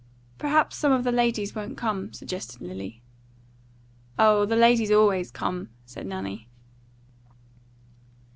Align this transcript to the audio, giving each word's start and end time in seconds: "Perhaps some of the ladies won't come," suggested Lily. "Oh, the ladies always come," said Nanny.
"Perhaps 0.39 0.77
some 0.77 0.91
of 0.91 1.03
the 1.03 1.11
ladies 1.11 1.53
won't 1.53 1.77
come," 1.77 2.11
suggested 2.11 2.59
Lily. 2.59 3.03
"Oh, 4.17 4.45
the 4.47 4.55
ladies 4.55 4.89
always 4.89 5.29
come," 5.29 5.69
said 5.85 6.07
Nanny. 6.07 6.47